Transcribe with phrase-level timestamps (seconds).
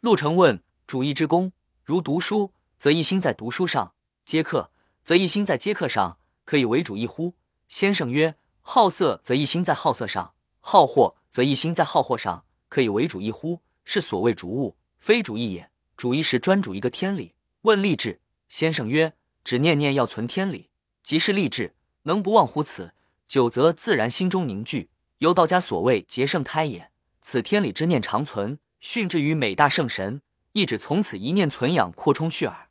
[0.00, 1.50] 陆成问：主义之功，
[1.82, 4.70] 如读书，则一心在读书上；接客，
[5.02, 7.34] 则一心在接客上，可以为主义乎？
[7.66, 13.60] 先生曰：好色，则一心在好色上；好货，则一心在好货上，可以为主义乎？
[13.84, 15.68] 是所谓主物，非主义也。
[15.96, 17.34] 主义是专主一个天理。
[17.62, 20.70] 问立志，先生曰：只念念要存天理，
[21.02, 21.74] 即是立志。
[22.02, 22.94] 能不忘乎此？
[23.26, 24.90] 久则自然心中凝聚。
[25.18, 26.92] 由道家所谓结圣胎也。
[27.20, 30.22] 此天理之念长存，训之于美大圣神，
[30.52, 32.68] 亦指从此一念存养，扩充去耳。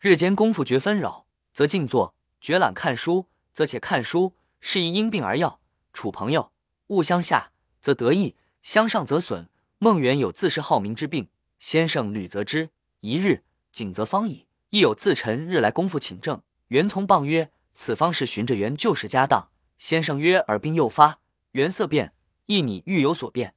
[0.00, 4.34] 日间功夫绝纷扰，则静坐；绝懒看书，则且看书。
[4.60, 5.60] 是宜因病而药。
[5.92, 6.50] 处朋友，
[6.86, 9.50] 勿相下，则得益；相上则损。
[9.78, 11.28] 孟元有自是好名之病，
[11.58, 12.70] 先生屡责之。
[13.00, 14.46] 一日，景则方矣。
[14.70, 16.42] 亦有自陈日来功夫请正。
[16.68, 21.20] 元从谤曰：“此方是循着原旧时家当。”先生曰：“耳病又发，
[21.52, 22.14] 元色变，
[22.46, 23.54] 亦你欲有所变。”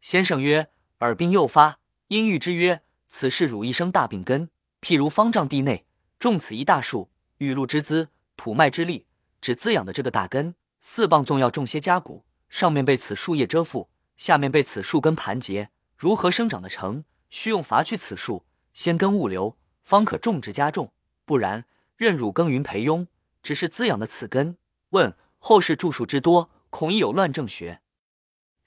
[0.00, 0.70] 先生曰
[1.00, 4.50] ：“耳病又发，因欲之曰：此事汝一生大病根。
[4.80, 5.86] 譬如方丈地内
[6.18, 9.06] 种此一大树，雨露之滋，土脉之力，
[9.40, 10.56] 只滋养的这个大根。
[10.80, 17.04] 四棒纵要种些家谷，上面被此树叶遮覆，下面被此树根盘结，如何生长的成？
[17.28, 18.44] 需用伐去此树，
[18.74, 20.92] 先根物流，方可种植加重。
[21.24, 21.64] 不然，
[21.96, 23.06] 任汝耕耘培庸，
[23.40, 24.56] 只是滋养的此根。
[24.90, 27.82] 问后世著述之多，恐亦有乱正学。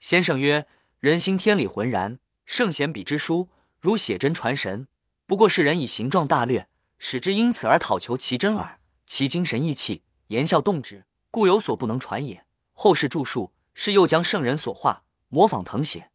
[0.00, 0.66] 先生曰。
[1.02, 3.48] 人心天理浑然，圣贤比之书，
[3.80, 4.88] 如写真传神，
[5.26, 6.68] 不过是人以形状大略，
[6.98, 8.78] 使之因此而讨求其真耳。
[9.06, 12.44] 其精神意气，言笑动止，故有所不能传也。
[12.72, 16.10] 后世著述，是又将圣人所画模仿誊写，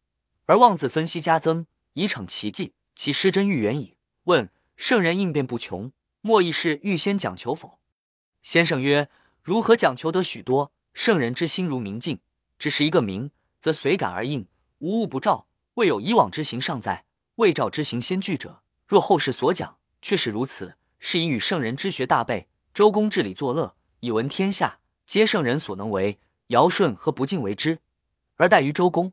[0.46, 3.96] 而妄自分析加增，以逞奇迹，其失真愈远矣。
[4.24, 7.78] 问圣人应变不穷，莫亦是预先讲求否？
[8.42, 9.08] 先生曰：
[9.42, 10.72] 如何讲求得许多？
[10.94, 12.20] 圣人之心如明镜，
[12.58, 14.46] 只是一个明，则随感而应。
[14.78, 15.47] 无物不照，
[15.78, 17.04] 未有以往之行尚在，
[17.36, 18.62] 未照之行先具者。
[18.88, 22.48] 若后世所讲确是如此，是以与圣人之学大备。
[22.74, 26.18] 周公治理作乐，以闻天下，皆圣人所能为。
[26.48, 27.78] 尧舜何不尽为之，
[28.38, 29.12] 而待于周公？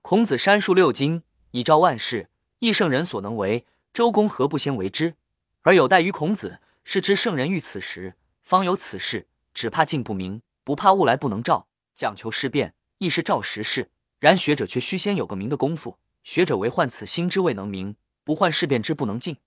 [0.00, 1.22] 孔子删述六经，
[1.52, 2.28] 以昭万世，
[2.58, 3.64] 亦圣人所能为。
[3.92, 5.14] 周公何不先为之，
[5.60, 6.58] 而有待于孔子？
[6.82, 9.28] 是知圣人欲此时，方有此事。
[9.54, 13.92] 只怕镜不明，不怕物来不能照，讲求事变，亦是照实事。
[14.22, 15.98] 然学者却须先有个明的功夫。
[16.22, 19.38] 学者为患此心之未能明，不患事变之不能静。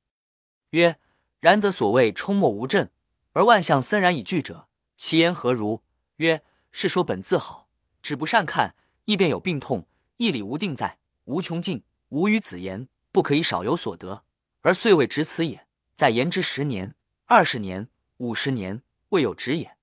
[0.71, 0.99] 曰：
[1.39, 2.91] 然则所谓冲没无阵，
[3.31, 5.81] 而万象森然以具者，其言何如？
[6.17, 6.43] 曰：
[6.73, 7.69] 是说本自好，
[8.01, 8.75] 只不善看，
[9.05, 9.87] 亦便有病痛。
[10.17, 14.25] 义理无定在，无穷尽，无与子言，不可以少有所得，
[14.59, 15.65] 而遂未止此也。
[15.95, 16.95] 在言之十年、
[17.27, 17.87] 二十年、
[18.17, 19.77] 五十年，未有止也。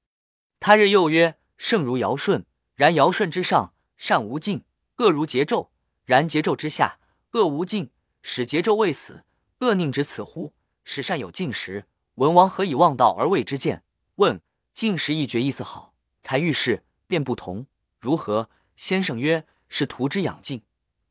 [0.60, 2.44] 他日又曰：圣如尧舜，
[2.74, 4.62] 然尧舜之上，善无尽。
[4.98, 5.68] 恶如桀纣，
[6.04, 6.98] 然桀纣之下，
[7.32, 7.90] 恶无尽，
[8.22, 9.24] 使桀纣未死，
[9.60, 10.52] 恶宁止此乎？
[10.84, 11.86] 使善有尽时，
[12.16, 13.84] 文王何以忘道而为之见？
[14.16, 14.40] 问
[14.74, 17.66] 尽时一决意思好，才遇事便不同，
[17.98, 18.50] 如何？
[18.76, 20.62] 先生曰：是徒之养尽，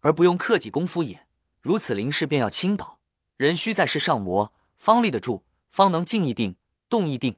[0.02, 1.28] 而不用克己功夫也。
[1.62, 3.00] 如此临事便要倾倒，
[3.38, 6.56] 人须在事上磨，方立得住，方能静亦定，
[6.90, 7.38] 动亦定。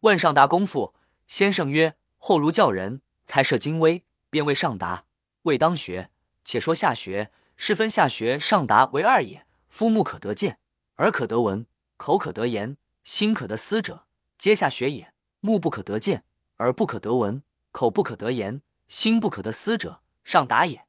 [0.00, 0.94] 问上达功夫，
[1.26, 5.04] 先生曰：后如教人才设精微，便为上达。
[5.46, 6.10] 未当学，
[6.44, 9.46] 且说下学，是分下学、上达为二也。
[9.68, 10.58] 夫目可得见，
[10.96, 14.06] 耳可得闻，口可得言，心可得思者，
[14.38, 15.12] 皆下学也。
[15.38, 16.24] 目不可得见，
[16.58, 20.84] 耳不可得闻，口不可得言，心不可得思者，上达也。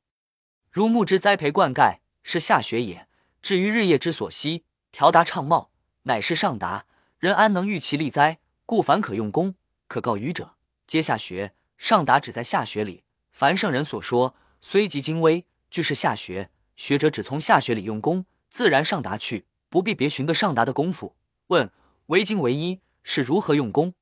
[0.72, 3.08] 如木之栽培灌溉，是下学也。
[3.44, 5.70] 至于日夜之所息，调达畅茂，
[6.04, 6.88] 乃是上达。
[7.20, 8.40] 人安能御其利哉？
[8.66, 9.54] 故凡可用功、
[9.88, 10.56] 可告愚者，
[10.88, 11.54] 皆下学。
[11.78, 13.04] 上达只在下学里。
[13.32, 14.36] 凡圣人所说。
[14.62, 16.50] 虽极精微，俱是下学。
[16.76, 21.16] 学者只从下学里用功，自然上达去，不必别寻个上达的功夫。
[21.48, 21.72] 问
[22.08, 23.94] 唯精唯一，是如何用功？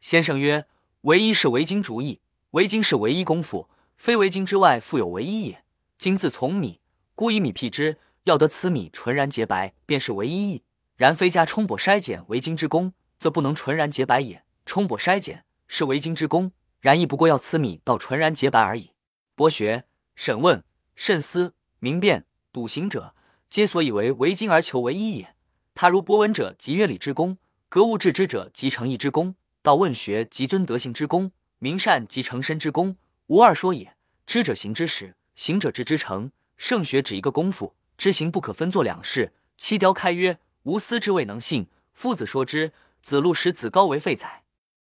[0.00, 0.66] 先生曰：
[1.02, 2.20] 唯一是唯精主义，
[2.50, 5.64] 唯精是唯一功夫，非唯精之外复有唯一也。
[5.96, 6.80] 精自从米，
[7.14, 10.64] 故以米辟之，要得此米纯然洁白，便是唯一义。
[10.96, 14.44] 然非加冲补筛减为精之功，则不能纯然洁白也。
[14.66, 18.91] 冲补筛减是唯精之功，然亦不过要此米到纯然洁白而已。
[19.34, 19.84] 博学、
[20.14, 20.62] 审问、
[20.94, 23.14] 慎思、明辨、笃行者，
[23.48, 25.34] 皆所以为为经而求为一也。
[25.74, 27.36] 他如博闻者，即乐理之功；
[27.70, 29.32] 格物致知者，即诚意之功；
[29.62, 32.96] 道问学，即尊德行之功；明善，即成身之功。
[33.28, 33.96] 无二说也。
[34.26, 36.30] 知者行之始，行者知之成。
[36.58, 39.32] 圣学只一个功夫，知行不可分作两事。
[39.56, 41.68] 七雕开曰：无思之未能信。
[41.94, 44.41] 夫子说之，子路使子高为废宰。